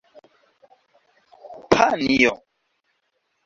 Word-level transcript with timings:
panjo 1.73 2.31